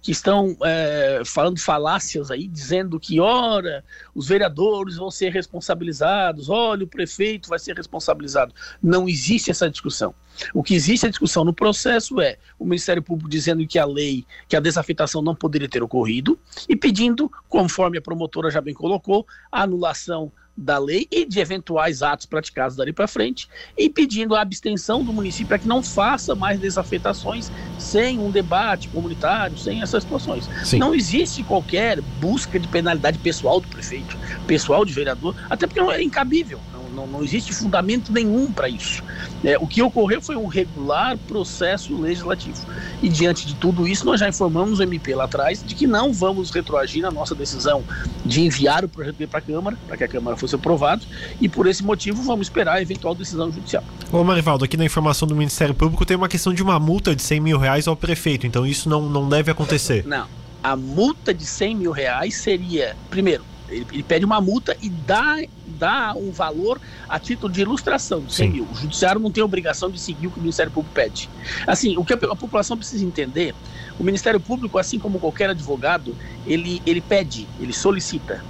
que 0.04 0.12
estão 0.12 0.56
é, 0.62 1.22
falando 1.26 1.58
falácias 1.58 2.30
aí, 2.30 2.46
dizendo 2.46 3.00
que, 3.00 3.22
ora, 3.22 3.86
os 4.14 4.28
vereadores 4.28 4.98
vão 4.98 5.10
ser 5.10 5.32
responsabilizados, 5.32 6.50
olha, 6.50 6.84
o 6.84 6.88
prefeito 6.88 7.48
vai 7.48 7.58
ser 7.58 7.74
responsabilizado. 7.74 8.54
Não 8.82 9.08
existe 9.08 9.50
essa 9.50 9.70
discussão. 9.70 10.14
O 10.54 10.62
que 10.62 10.76
existe 10.76 11.06
a 11.06 11.10
discussão 11.10 11.46
no 11.46 11.54
processo 11.54 12.20
é 12.20 12.38
o 12.60 12.66
Ministério 12.66 13.02
Público 13.02 13.30
dizendo 13.30 13.66
que 13.66 13.80
a 13.80 13.86
lei, 13.86 14.26
que 14.50 14.58
a 14.58 14.60
desafetação 14.60 15.22
não 15.22 15.34
poderia 15.34 15.70
ter 15.70 15.82
ocorrido 15.82 16.38
e 16.68 16.76
pedindo, 16.76 17.32
conforme 17.48 17.98
a 17.98 18.02
promotora 18.02 18.52
já 18.52 18.60
bem 18.60 18.74
colocou, 18.74 19.26
a 19.50 19.64
anulação 19.64 20.34
da 20.56 20.78
lei 20.78 21.08
e 21.12 21.26
de 21.26 21.40
eventuais 21.40 22.04
atos 22.04 22.26
praticados 22.26 22.76
dali 22.76 22.94
para 22.94 23.08
frente 23.08 23.48
e 23.78 23.90
pedindo 23.90 24.36
a 24.36 24.42
abstenção 24.42 25.04
do 25.04 25.12
município 25.12 25.48
para 25.48 25.60
que 25.60 25.68
não 25.68 25.82
faça 25.82 26.36
mais 26.36 26.60
desafetações 26.60 27.52
sem 27.78 28.20
um 28.20 28.32
debate 28.32 28.88
comunitário, 28.90 29.58
sem 29.58 29.82
essas 29.82 30.04
situações. 30.04 30.50
Sim. 30.64 30.80
Não 30.80 30.94
existe 30.94 31.44
qualquer 31.44 32.02
busca 32.02 32.60
de 32.60 32.68
penalidade 32.68 33.18
pessoal 33.20 33.60
do 33.60 33.68
prefeito, 33.68 34.18
pessoal 34.46 34.86
de 34.86 34.94
vereador, 34.94 35.36
até 35.50 35.66
porque 35.66 35.82
não 35.82 35.92
é 35.92 36.02
incabível. 36.04 36.60
Não, 36.94 37.08
não 37.08 37.24
existe 37.24 37.54
fundamento 37.54 38.12
nenhum 38.12 38.52
para 38.52 38.70
isso. 38.70 39.04
É, 39.44 39.58
o 39.58 39.68
que 39.68 39.82
ocorreu 39.82 40.22
foi 40.22 40.36
um 40.36 40.48
regular 40.48 41.18
processo 41.28 41.96
legislativo. 42.00 42.66
E 43.02 43.10
diante 43.10 43.46
de 43.46 43.56
tudo 43.56 43.88
isso, 43.88 44.06
nós 44.06 44.20
já 44.20 44.30
informamos 44.30 44.80
o 44.80 44.84
MP 44.84 45.16
lá 45.16 45.26
atrás 45.26 45.64
de 45.64 45.76
que 45.76 45.88
não 45.88 46.14
vamos 46.14 46.52
retroagir 46.52 47.02
na 47.02 47.12
nossa 47.12 47.36
decisão 47.36 47.84
de 48.26 48.42
enviar 48.42 48.86
o 48.86 48.90
projeto 48.90 49.28
para 49.28 49.40
a 49.40 49.42
Câmara, 49.42 49.78
para 49.88 49.98
que 49.98 50.04
a 50.04 50.08
Câmara 50.08 50.38
fosse 50.38 50.56
aprovado, 50.56 51.06
e 51.42 51.50
por 51.50 51.68
esse 51.68 51.84
motivo 51.84 52.24
vamos 52.24 52.48
esperar 52.48 52.78
a 52.78 52.82
eventual 52.82 53.16
decisão 53.16 53.52
judicial. 53.52 53.84
Ô 54.12 54.24
Marivaldo, 54.24 54.64
aqui 54.64 54.78
na 54.78 54.86
informação 54.86 55.28
do 55.28 55.36
Ministério 55.36 55.74
Público 55.74 56.06
tem 56.06 56.16
uma 56.16 56.30
questão 56.30 56.54
de 56.54 56.62
uma 56.62 56.80
multa 56.80 57.16
de 57.16 57.22
100 57.22 57.40
mil 57.40 57.58
reais 57.58 57.88
ao 57.88 57.96
prefeito, 57.96 58.48
então 58.48 58.66
isso 58.66 58.88
não, 58.88 59.10
não 59.10 59.28
deve 59.28 59.52
acontecer. 59.52 60.06
Não. 60.14 60.28
A 60.62 60.76
multa 60.76 61.34
de 61.34 61.46
100 61.46 61.76
mil 61.76 61.92
reais 61.92 62.36
seria, 62.36 62.96
primeiro, 63.10 63.44
ele, 63.68 63.86
ele, 63.92 64.04
pede 64.04 64.24
uma 64.24 64.40
multa 64.40 64.78
e 64.82 64.90
dá, 64.90 65.38
dá 65.84 66.14
um 66.16 66.32
valor 66.32 66.80
a 67.10 67.20
título 67.20 67.52
de 67.52 67.60
ilustração 67.60 68.22
de 68.22 68.34
100 68.34 68.48
Sim. 68.48 68.54
mil. 68.54 68.68
O 68.72 68.74
judiciário 68.74 69.20
não 69.20 69.30
tem 69.30 69.44
obrigação 69.44 69.92
de 69.92 70.00
seguir 70.00 70.28
o 70.28 70.32
que 70.32 70.38
o 70.38 70.42
Ministério 70.42 70.72
Público 70.72 70.96
pede. 70.96 71.30
Assim, 71.68 71.98
o 71.98 72.06
que 72.06 72.14
a, 72.14 72.16
a, 72.16 72.36
população 72.38 72.78
precisa 72.78 73.04
entender, 73.04 73.54
o 74.00 74.04
Ministério 74.04 74.40
Público, 74.40 74.78
assim 74.78 74.98
como 74.98 75.20
qualquer 75.20 75.50
advogado, 75.50 76.16
ele, 76.48 76.82
ele 76.86 77.02
pede, 77.02 77.50
ele 77.60 77.74
solicita. 77.74 78.42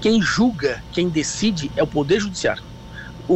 Quem 0.00 0.20
julga, 0.20 0.82
quem 0.90 1.08
decide 1.08 1.70
é 1.76 1.82
o 1.84 1.86
Poder 1.86 2.18
Judiciário. 2.18 2.64
O, 3.28 3.34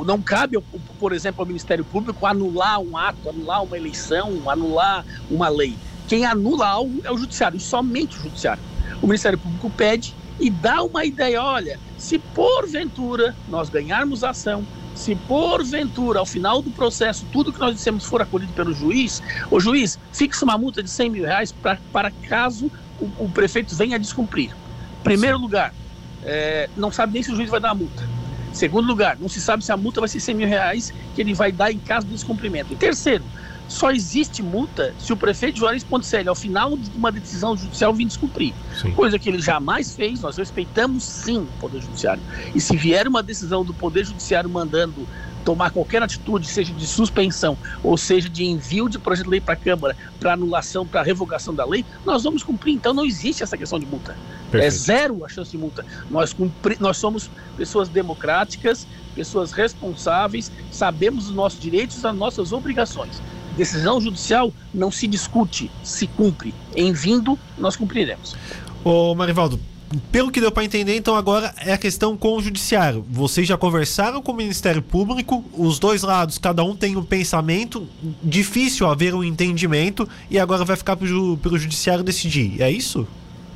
o, 0.00 0.04
não 0.06 0.22
cabe, 0.22 0.58
por 0.98 1.12
exemplo, 1.12 1.42
ao 1.42 1.46
Ministério 1.46 1.84
Público 1.84 2.24
anular 2.24 2.80
um 2.80 2.96
ato, 2.96 3.28
anular 3.28 3.62
uma 3.62 3.76
eleição, 3.76 4.48
anular 4.48 5.04
uma 5.30 5.50
lei. 5.50 5.76
Quem 6.08 6.24
anula 6.24 6.66
algo 6.66 7.02
é 7.04 7.12
o 7.12 7.18
Judiciário, 7.18 7.58
e 7.58 7.60
somente 7.60 8.16
o 8.16 8.22
Judiciário. 8.22 8.62
O 9.02 9.06
Ministério 9.06 9.36
Público 9.36 9.68
pede 9.68 10.14
e 10.40 10.48
dá 10.48 10.82
uma 10.82 11.04
ideia: 11.04 11.42
olha, 11.42 11.78
se 11.98 12.18
porventura 12.18 13.34
nós 13.48 13.68
ganharmos 13.68 14.22
a 14.22 14.30
ação, 14.30 14.66
se 14.94 15.14
porventura, 15.14 16.18
ao 16.18 16.26
final 16.26 16.62
do 16.62 16.70
processo, 16.70 17.26
tudo 17.32 17.52
que 17.52 17.60
nós 17.60 17.74
dissemos 17.74 18.04
for 18.04 18.22
acolhido 18.22 18.52
pelo 18.52 18.72
juiz, 18.72 19.22
o 19.50 19.60
juiz 19.60 19.98
fixa 20.12 20.44
uma 20.44 20.56
multa 20.56 20.82
de 20.82 20.90
100 20.90 21.10
mil 21.10 21.24
reais 21.24 21.52
pra, 21.52 21.78
para 21.92 22.10
caso 22.10 22.70
o, 23.00 23.24
o 23.24 23.30
prefeito 23.30 23.74
venha 23.74 23.96
a 23.96 23.98
descumprir. 23.98 24.50
Primeiro 25.04 25.38
lugar, 25.38 25.74
é, 26.24 26.68
não 26.76 26.90
sabe 26.90 27.12
nem 27.12 27.22
se 27.22 27.30
o 27.30 27.36
juiz 27.36 27.50
vai 27.50 27.60
dar 27.60 27.70
a 27.70 27.74
multa. 27.74 28.08
Segundo 28.52 28.86
lugar, 28.86 29.18
não 29.20 29.28
se 29.28 29.40
sabe 29.40 29.62
se 29.62 29.70
a 29.70 29.76
multa 29.76 30.00
vai 30.00 30.08
ser 30.08 30.18
100 30.18 30.34
mil 30.34 30.48
reais 30.48 30.92
que 31.14 31.20
ele 31.20 31.34
vai 31.34 31.52
dar 31.52 31.70
em 31.70 31.78
caso 31.78 32.06
de 32.06 32.14
descumprimento. 32.14 32.72
E 32.72 32.76
terceiro, 32.76 33.22
só 33.68 33.90
existe 33.90 34.42
multa 34.42 34.94
se 34.98 35.12
o 35.12 35.16
prefeito 35.16 35.58
Juarez 35.58 35.82
Ponticelli, 35.82 36.28
ao 36.28 36.34
final 36.34 36.76
de 36.76 36.90
uma 36.96 37.10
decisão 37.10 37.56
judicial, 37.56 37.92
vir 37.92 38.06
descumprir. 38.06 38.54
Sim. 38.80 38.92
Coisa 38.92 39.18
que 39.18 39.28
ele 39.28 39.40
jamais 39.40 39.94
fez, 39.94 40.20
nós 40.20 40.36
respeitamos 40.36 41.02
sim 41.02 41.38
o 41.38 41.60
Poder 41.60 41.80
Judiciário. 41.80 42.22
E 42.54 42.60
se 42.60 42.76
vier 42.76 43.08
uma 43.08 43.22
decisão 43.22 43.64
do 43.64 43.74
Poder 43.74 44.04
Judiciário 44.04 44.48
mandando 44.48 45.06
tomar 45.44 45.70
qualquer 45.70 46.02
atitude, 46.02 46.48
seja 46.48 46.72
de 46.72 46.86
suspensão 46.86 47.56
ou 47.82 47.96
seja 47.96 48.28
de 48.28 48.44
envio 48.44 48.88
de 48.88 48.98
projeto 48.98 49.26
de 49.26 49.30
lei 49.30 49.40
para 49.40 49.54
a 49.54 49.56
Câmara, 49.56 49.96
para 50.18 50.32
anulação, 50.32 50.84
para 50.84 51.02
revogação 51.02 51.54
da 51.54 51.64
lei, 51.64 51.84
nós 52.04 52.24
vamos 52.24 52.42
cumprir. 52.42 52.74
Então 52.74 52.92
não 52.92 53.04
existe 53.04 53.44
essa 53.44 53.56
questão 53.56 53.78
de 53.78 53.86
multa. 53.86 54.16
É 54.48 54.50
Perfeito. 54.50 54.64
É 54.64 54.70
zero 54.70 55.24
a 55.24 55.28
chance 55.28 55.52
de 55.52 55.58
multa. 55.58 55.86
Nós, 56.10 56.32
cumpri, 56.32 56.76
nós 56.80 56.96
somos 56.96 57.30
pessoas 57.56 57.88
democráticas, 57.88 58.86
pessoas 59.14 59.52
responsáveis, 59.52 60.50
sabemos 60.70 61.28
os 61.28 61.34
nossos 61.34 61.60
direitos 61.60 62.02
e 62.02 62.06
as 62.06 62.14
nossas 62.14 62.52
obrigações. 62.52 63.22
Decisão 63.56 64.00
judicial 64.00 64.52
não 64.72 64.90
se 64.90 65.06
discute, 65.06 65.70
se 65.82 66.06
cumpre. 66.06 66.54
Em 66.74 66.92
vindo, 66.92 67.38
nós 67.56 67.76
cumpriremos. 67.76 68.36
Ô 68.84 69.14
Marivaldo, 69.14 69.58
pelo 70.12 70.30
que 70.30 70.40
deu 70.40 70.52
para 70.52 70.64
entender, 70.64 70.96
então 70.96 71.14
agora 71.14 71.54
é 71.58 71.72
a 71.72 71.78
questão 71.78 72.16
com 72.16 72.36
o 72.36 72.42
judiciário. 72.42 73.04
Vocês 73.08 73.46
já 73.46 73.56
conversaram 73.56 74.20
com 74.20 74.32
o 74.32 74.36
Ministério 74.36 74.82
Público, 74.82 75.44
os 75.52 75.78
dois 75.78 76.02
lados, 76.02 76.38
cada 76.38 76.62
um 76.64 76.76
tem 76.76 76.96
um 76.96 77.02
pensamento, 77.02 77.88
difícil 78.22 78.86
haver 78.86 79.14
um 79.14 79.24
entendimento 79.24 80.08
e 80.30 80.38
agora 80.38 80.64
vai 80.64 80.76
ficar 80.76 80.96
para 80.96 81.06
o 81.06 81.58
judiciário 81.58 82.04
decidir. 82.04 82.60
É 82.60 82.70
isso? 82.70 83.06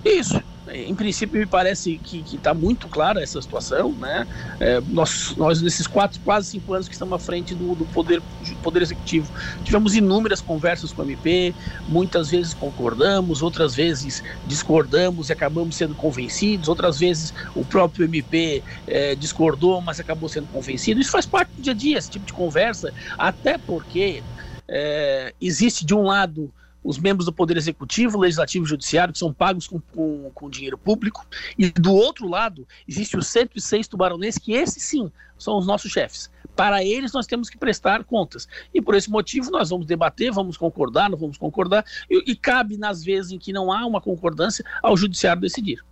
Isso 0.04 0.40
em 0.72 0.94
princípio 0.94 1.38
me 1.38 1.46
parece 1.46 1.98
que 1.98 2.24
está 2.34 2.54
muito 2.54 2.88
clara 2.88 3.22
essa 3.22 3.40
situação, 3.40 3.92
né? 3.92 4.26
É, 4.58 4.80
nós, 4.88 5.34
nós 5.36 5.60
nesses 5.60 5.86
quatro, 5.86 6.20
quase 6.20 6.48
cinco 6.48 6.72
anos 6.72 6.86
que 6.88 6.94
estamos 6.94 7.14
à 7.14 7.18
frente 7.18 7.54
do, 7.54 7.74
do 7.74 7.84
poder, 7.86 8.22
poder 8.62 8.82
executivo, 8.82 9.32
tivemos 9.64 9.94
inúmeras 9.94 10.40
conversas 10.40 10.92
com 10.92 11.02
o 11.02 11.04
MP, 11.04 11.54
muitas 11.88 12.30
vezes 12.30 12.54
concordamos, 12.54 13.42
outras 13.42 13.74
vezes 13.74 14.22
discordamos 14.46 15.28
e 15.28 15.32
acabamos 15.32 15.76
sendo 15.76 15.94
convencidos, 15.94 16.68
outras 16.68 16.98
vezes 16.98 17.34
o 17.54 17.64
próprio 17.64 18.04
MP 18.04 18.62
é, 18.86 19.14
discordou, 19.14 19.80
mas 19.80 19.98
acabou 19.98 20.28
sendo 20.28 20.46
convencido. 20.48 21.00
Isso 21.00 21.10
faz 21.10 21.26
parte 21.26 21.50
do 21.56 21.62
dia 21.62 21.72
a 21.72 21.76
dia, 21.76 21.98
esse 21.98 22.10
tipo 22.10 22.26
de 22.26 22.32
conversa, 22.32 22.92
até 23.18 23.58
porque 23.58 24.22
é, 24.68 25.34
existe 25.40 25.84
de 25.84 25.94
um 25.94 26.02
lado 26.02 26.52
os 26.82 26.98
membros 26.98 27.26
do 27.26 27.32
Poder 27.32 27.56
Executivo, 27.56 28.18
Legislativo 28.18 28.64
e 28.64 28.68
Judiciário, 28.68 29.12
que 29.12 29.18
são 29.18 29.32
pagos 29.32 29.66
com, 29.66 29.80
com, 29.80 30.30
com, 30.34 30.50
dinheiro 30.50 30.78
público, 30.78 31.26
e 31.58 31.70
do 31.70 31.92
outro 31.92 32.28
lado 32.28 32.66
existe 32.88 33.16
os 33.16 33.26
106 33.26 33.88
tubaronenses, 33.88 34.42
que 34.42 34.52
esses 34.52 34.82
sim 34.82 35.10
são 35.38 35.58
os 35.58 35.66
nossos 35.66 35.90
chefes. 35.90 36.30
Para 36.54 36.84
eles 36.84 37.12
nós 37.12 37.26
temos 37.26 37.48
que 37.48 37.56
prestar 37.56 38.04
contas. 38.04 38.46
E 38.74 38.82
por 38.82 38.94
esse 38.94 39.10
motivo 39.10 39.50
nós 39.50 39.70
vamos 39.70 39.86
debater, 39.86 40.32
vamos 40.32 40.56
concordar, 40.56 41.08
não 41.08 41.16
vamos 41.16 41.38
concordar, 41.38 41.84
e, 42.08 42.32
e 42.32 42.36
cabe 42.36 42.76
nas 42.76 43.02
vezes 43.02 43.32
em 43.32 43.38
que 43.38 43.52
não 43.52 43.72
há 43.72 43.86
uma 43.86 44.00
concordância 44.00 44.64
ao 44.82 44.96
Judiciário 44.96 45.40
decidir. 45.40 45.82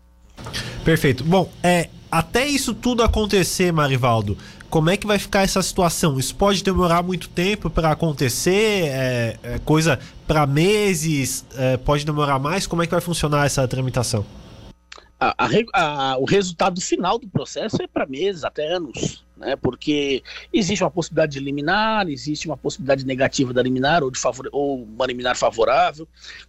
Perfeito. 0.84 1.24
Bom, 1.24 1.50
é, 1.62 1.88
até 2.10 2.46
isso 2.46 2.74
tudo 2.74 3.02
acontecer, 3.02 3.72
Marivaldo, 3.72 4.36
como 4.70 4.90
é 4.90 4.96
que 4.96 5.06
vai 5.06 5.18
ficar 5.18 5.42
essa 5.42 5.62
situação? 5.62 6.18
Isso 6.18 6.34
pode 6.34 6.62
demorar 6.62 7.02
muito 7.02 7.28
tempo 7.28 7.70
para 7.70 7.90
acontecer? 7.90 8.86
É, 8.86 9.36
é 9.42 9.58
coisa 9.64 9.98
para 10.26 10.46
meses? 10.46 11.44
É, 11.56 11.76
pode 11.76 12.04
demorar 12.04 12.38
mais? 12.38 12.66
Como 12.66 12.82
é 12.82 12.86
que 12.86 12.92
vai 12.92 13.00
funcionar 13.00 13.46
essa 13.46 13.66
tramitação? 13.66 14.24
A, 15.20 15.34
a, 15.74 16.18
o 16.18 16.24
resultado 16.24 16.80
final 16.80 17.18
do 17.18 17.28
processo 17.28 17.82
é 17.82 17.86
para 17.88 18.06
meses, 18.06 18.44
até 18.44 18.72
anos 18.72 19.24
né? 19.38 19.56
Porque 19.56 20.22
existe 20.52 20.82
uma 20.82 20.90
possibilidade 20.90 21.32
de 21.32 21.40
liminar, 21.40 22.08
existe 22.08 22.48
uma 22.48 22.56
possibilidade 22.56 23.06
negativa 23.06 23.52
da 23.52 23.62
liminar 23.62 24.02
ou 24.02 24.10
de 24.10 24.18
favor, 24.18 24.48
ou 24.52 24.82
uma 24.82 25.06
liminar 25.06 25.36
favorável. 25.36 26.06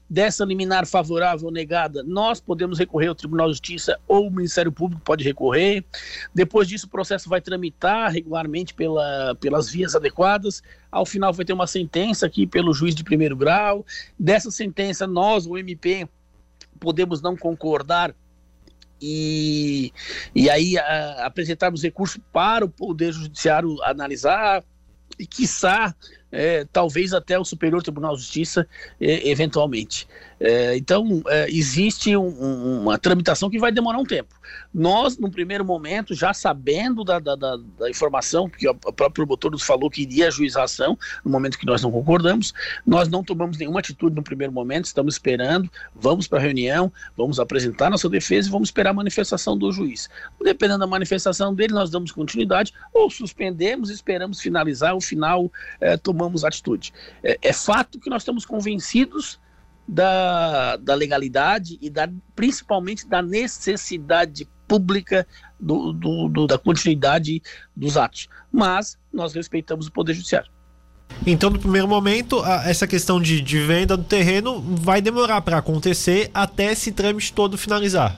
Dessa 0.10 0.44
liminar 0.44 0.88
favorável 0.88 1.46
ou 1.46 1.52
negada, 1.52 2.04
nós 2.04 2.42
podemos 2.42 2.80
recorrer 2.80 3.08
ao 3.08 3.16
Tribunal 3.16 3.48
de 3.48 3.54
Justiça 3.54 3.98
ou 4.08 4.28
o 4.28 4.32
Ministério 4.32 4.72
Público 4.72 5.02
pode 5.04 5.24
recorrer. 5.24 5.86
Depois 6.34 6.68
disso, 6.68 6.88
o 6.88 6.90
processo 6.90 7.30
vai 7.30 7.40
tramitar 7.40 8.12
regularmente 8.12 8.74
pela, 8.74 9.36
pelas 9.36 9.70
vias 9.70 9.96
adequadas. 9.96 10.64
Ao 10.92 11.06
final, 11.06 11.32
vai 11.32 11.46
ter 11.46 11.54
uma 11.54 11.68
sentença 11.68 12.26
aqui 12.26 12.48
pelo 12.48 12.74
juiz 12.74 12.96
de 12.96 13.04
primeiro 13.04 13.36
grau. 13.36 13.86
Dessa 14.18 14.50
sentença, 14.50 15.06
nós, 15.06 15.46
o 15.46 15.58
MP, 15.58 16.08
podemos 16.80 17.22
não 17.22 17.38
concordar 17.38 18.16
e, 19.02 19.94
e 20.36 20.50
aí 20.50 20.78
a, 20.78 21.26
apresentarmos 21.26 21.84
recurso 21.84 22.20
para 22.32 22.66
o 22.66 22.70
Poder 22.70 23.14
Judiciário 23.14 23.82
analisar 23.84 24.64
e, 25.18 25.26
quiçá, 25.26 25.96
é, 26.32 26.66
talvez 26.72 27.14
até 27.14 27.38
o 27.38 27.46
Superior 27.46 27.82
Tribunal 27.82 28.16
de 28.16 28.22
Justiça, 28.22 28.68
é, 29.00 29.30
eventualmente. 29.30 30.08
É, 30.40 30.78
então, 30.78 31.22
é, 31.28 31.50
existe 31.50 32.16
um, 32.16 32.82
uma 32.82 32.98
tramitação 32.98 33.50
que 33.50 33.60
vai 33.60 33.72
demorar 33.72 33.98
um 33.98 34.06
tempo. 34.06 34.34
Nós, 34.74 35.18
no 35.18 35.30
primeiro 35.30 35.66
momento, 35.66 36.16
já 36.16 36.34
sabendo 36.34 37.04
da, 37.04 37.20
da, 37.20 37.36
da, 37.36 37.58
da 37.78 37.90
informação, 37.90 38.50
porque 38.50 38.68
o 38.68 38.74
próprio 38.74 39.26
promotor 39.26 39.52
nos 39.52 39.64
falou 39.64 39.90
que 39.90 40.04
iria 40.04 40.28
ajuizar 40.28 40.62
a 40.62 40.66
ação, 40.66 40.98
no 41.26 41.32
momento 41.32 41.58
que 41.58 41.66
nós 41.66 41.82
não 41.82 41.92
concordamos, 41.92 42.54
nós 42.86 43.10
não 43.10 43.24
tomamos 43.24 43.58
nenhuma 43.58 43.80
atitude 43.80 44.16
no 44.16 44.24
primeiro 44.24 44.54
momento, 44.54 44.86
estamos 44.86 45.16
esperando, 45.16 45.70
vamos 45.94 46.28
para 46.28 46.40
a 46.40 46.42
reunião, 46.42 46.92
vamos 47.18 47.40
apresentar 47.40 47.90
nossa 47.90 48.08
defesa 48.08 48.48
e 48.48 48.52
vamos 48.52 48.70
esperar 48.70 48.92
a 48.92 48.94
manifestação 48.94 49.58
do 49.58 49.72
juiz. 49.72 50.10
Dependendo 50.42 50.80
da 50.80 50.88
manifestação 50.88 51.54
dele, 51.54 51.74
nós 51.74 51.90
damos 51.90 52.12
continuidade 52.12 52.74
ou 52.94 53.10
suspendemos, 53.10 53.90
esperamos 53.90 54.40
finalizar, 54.40 54.96
o 54.96 55.02
final 55.02 55.52
é, 55.82 55.98
tomamos 56.20 56.44
atitude. 56.44 56.94
É, 57.24 57.40
é 57.42 57.54
fato 57.54 58.00
que 58.00 58.10
nós 58.10 58.24
estamos 58.24 58.46
convencidos 58.46 59.40
da, 59.88 60.76
da 60.76 60.94
legalidade 60.94 61.80
e 61.82 61.90
da, 61.90 62.10
principalmente 62.36 63.08
da 63.08 63.22
necessidade 63.22 64.48
pública 64.68 65.26
do, 65.60 65.94
do, 65.94 66.28
do, 66.28 66.48
da 66.48 66.58
continuidade 66.58 67.42
dos 67.76 67.98
atos. 67.98 68.28
Mas 68.52 68.98
nós 69.12 69.34
respeitamos 69.34 69.88
o 69.88 69.92
Poder 69.92 70.14
Judiciário. 70.14 70.52
Então, 71.26 71.50
no 71.50 71.58
primeiro 71.58 71.88
momento, 71.88 72.46
essa 72.46 72.86
questão 72.86 73.20
de, 73.20 73.42
de 73.42 73.60
venda 73.62 73.98
do 73.98 74.04
terreno 74.04 74.62
vai 74.62 75.02
demorar 75.02 75.42
para 75.42 75.58
acontecer 75.58 76.30
até 76.34 76.72
esse 76.72 76.92
trâmite 76.92 77.34
todo 77.34 77.58
finalizar. 77.58 78.16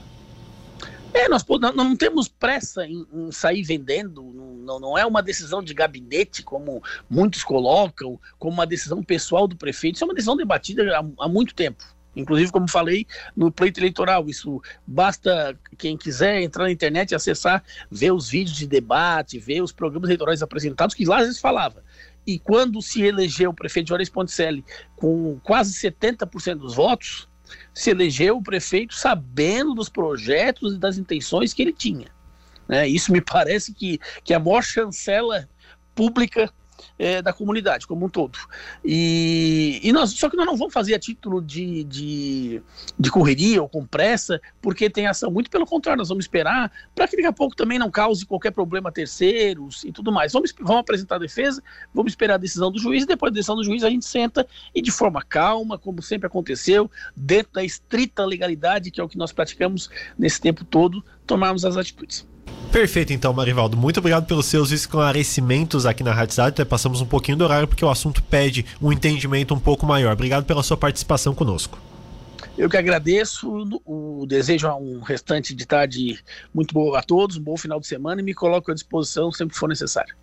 É, 1.14 1.28
nós, 1.28 1.44
nós 1.46 1.74
não 1.74 1.94
temos 1.94 2.26
pressa 2.26 2.86
em, 2.86 3.06
em 3.12 3.30
sair 3.30 3.62
vendendo, 3.62 4.22
não, 4.64 4.80
não, 4.80 4.98
é 4.98 5.04
uma 5.04 5.22
decisão 5.22 5.62
de 5.62 5.74
gabinete, 5.74 6.42
como 6.42 6.82
muitos 7.08 7.44
colocam, 7.44 8.18
como 8.38 8.54
uma 8.54 8.66
decisão 8.66 9.02
pessoal 9.02 9.46
do 9.46 9.56
prefeito, 9.56 9.96
isso 9.96 10.04
é 10.04 10.06
uma 10.06 10.14
decisão 10.14 10.36
debatida 10.36 10.98
há, 10.98 11.24
há 11.24 11.28
muito 11.28 11.54
tempo. 11.54 11.84
Inclusive, 12.14 12.52
como 12.52 12.68
falei, 12.68 13.06
no 13.34 13.50
pleito 13.50 13.80
eleitoral, 13.80 14.28
isso 14.28 14.60
basta 14.86 15.58
quem 15.78 15.96
quiser 15.96 16.42
entrar 16.42 16.64
na 16.64 16.70
internet 16.70 17.10
e 17.12 17.14
acessar, 17.14 17.64
ver 17.90 18.12
os 18.12 18.28
vídeos 18.28 18.56
de 18.56 18.66
debate, 18.66 19.38
ver 19.38 19.62
os 19.62 19.72
programas 19.72 20.08
eleitorais 20.08 20.42
apresentados, 20.42 20.94
que 20.94 21.06
lá 21.06 21.18
às 21.18 21.26
vezes 21.26 21.40
falava. 21.40 21.82
E 22.26 22.38
quando 22.38 22.80
se 22.82 23.02
elegeu 23.02 23.50
o 23.50 23.54
prefeito 23.54 23.88
Juarez 23.88 24.08
Ponticelli 24.08 24.64
com 24.94 25.40
quase 25.42 25.72
70% 25.72 26.56
dos 26.56 26.74
votos, 26.74 27.28
se 27.74 27.90
elegeu 27.90 28.36
o 28.36 28.42
prefeito 28.42 28.94
sabendo 28.94 29.74
dos 29.74 29.88
projetos 29.88 30.74
e 30.74 30.78
das 30.78 30.98
intenções 30.98 31.52
que 31.52 31.62
ele 31.62 31.72
tinha. 31.72 32.08
Né? 32.68 32.88
Isso 32.88 33.12
me 33.12 33.20
parece 33.22 33.72
que, 33.72 33.98
que 34.24 34.34
a 34.34 34.38
maior 34.38 34.62
chancela 34.62 35.48
pública 35.94 36.52
é, 36.98 37.22
da 37.22 37.32
comunidade 37.32 37.86
como 37.86 38.06
um 38.06 38.08
todo. 38.08 38.38
E, 38.84 39.80
e 39.82 39.92
nós, 39.92 40.10
só 40.10 40.28
que 40.28 40.36
nós 40.36 40.46
não 40.46 40.56
vamos 40.56 40.72
fazer 40.72 40.94
a 40.94 40.98
título 40.98 41.40
de, 41.40 41.84
de, 41.84 42.62
de 42.98 43.10
correria 43.10 43.62
ou 43.62 43.68
com 43.68 43.86
pressa, 43.86 44.40
porque 44.60 44.88
tem 44.88 45.06
ação. 45.06 45.30
Muito 45.30 45.50
pelo 45.50 45.66
contrário, 45.66 45.98
nós 45.98 46.08
vamos 46.08 46.24
esperar 46.24 46.70
para 46.94 47.08
que 47.08 47.16
daqui 47.16 47.28
a 47.28 47.32
pouco 47.32 47.56
também 47.56 47.78
não 47.78 47.90
cause 47.90 48.26
qualquer 48.26 48.50
problema 48.50 48.88
a 48.88 48.92
terceiros 48.92 49.84
e 49.84 49.92
tudo 49.92 50.12
mais. 50.12 50.32
Vamos, 50.32 50.54
vamos 50.60 50.80
apresentar 50.80 51.16
a 51.16 51.18
defesa, 51.18 51.62
vamos 51.94 52.12
esperar 52.12 52.34
a 52.34 52.38
decisão 52.38 52.70
do 52.70 52.78
juiz, 52.78 53.04
e 53.04 53.06
depois 53.06 53.32
da 53.32 53.36
decisão 53.36 53.56
do 53.56 53.64
juiz 53.64 53.84
a 53.84 53.90
gente 53.90 54.04
senta 54.04 54.46
e 54.74 54.80
de 54.80 54.90
forma 54.90 55.22
calma, 55.22 55.78
como 55.78 56.02
sempre 56.02 56.26
aconteceu, 56.26 56.90
dentro 57.16 57.52
da 57.52 57.64
estrita 57.64 58.24
legalidade, 58.24 58.90
que 58.90 59.00
é 59.00 59.04
o 59.04 59.08
que 59.08 59.18
nós 59.18 59.32
praticamos 59.32 59.90
nesse 60.18 60.40
tempo 60.40 60.64
todo, 60.64 61.04
tomarmos 61.26 61.64
as 61.64 61.76
atitudes. 61.76 62.26
Perfeito, 62.72 63.12
então, 63.12 63.34
Marivaldo. 63.34 63.76
Muito 63.76 63.98
obrigado 63.98 64.26
pelos 64.26 64.46
seus 64.46 64.70
esclarecimentos 64.70 65.84
aqui 65.84 66.02
na 66.02 66.10
Rádio 66.10 66.32
Cidade. 66.32 66.54
Até 66.54 66.64
passamos 66.64 67.02
um 67.02 67.06
pouquinho 67.06 67.36
do 67.36 67.44
horário 67.44 67.68
porque 67.68 67.84
o 67.84 67.90
assunto 67.90 68.22
pede 68.22 68.64
um 68.80 68.90
entendimento 68.90 69.52
um 69.52 69.60
pouco 69.60 69.84
maior. 69.84 70.14
Obrigado 70.14 70.46
pela 70.46 70.62
sua 70.62 70.78
participação 70.78 71.34
conosco. 71.34 71.78
Eu 72.56 72.70
que 72.70 72.76
agradeço, 72.78 73.66
o 73.84 74.24
desejo 74.26 74.68
um 74.70 75.00
restante 75.00 75.54
de 75.54 75.66
tarde 75.66 76.18
muito 76.52 76.72
boa 76.72 76.98
a 76.98 77.02
todos, 77.02 77.36
um 77.36 77.42
bom 77.42 77.58
final 77.58 77.78
de 77.78 77.86
semana 77.86 78.22
e 78.22 78.24
me 78.24 78.32
coloco 78.32 78.70
à 78.70 78.74
disposição 78.74 79.30
sempre 79.30 79.52
que 79.52 79.60
for 79.60 79.68
necessário. 79.68 80.14